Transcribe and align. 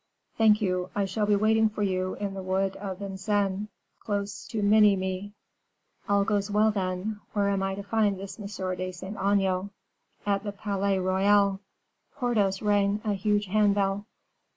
"Thank 0.35 0.63
you. 0.63 0.89
I 0.95 1.05
shall 1.05 1.27
be 1.27 1.35
waiting 1.35 1.69
for 1.69 1.83
you 1.83 2.15
in 2.15 2.33
the 2.33 2.41
wood 2.41 2.75
of 2.77 2.97
Vincennes, 2.97 3.67
close 3.99 4.47
to 4.47 4.63
Minimes." 4.63 5.31
"All 6.09 6.23
goes 6.25 6.49
well, 6.49 6.71
then. 6.71 7.19
Where 7.33 7.49
am 7.49 7.61
I 7.61 7.75
to 7.75 7.83
find 7.83 8.17
this 8.17 8.39
M. 8.39 8.47
de 8.77 8.91
Saint 8.93 9.15
Aignan?" 9.15 9.69
"At 10.25 10.41
the 10.43 10.53
Palais 10.53 10.97
Royal." 10.97 11.59
Porthos 12.15 12.63
ran 12.63 12.99
a 13.03 13.13
huge 13.13 13.45
hand 13.45 13.75
bell. 13.75 14.07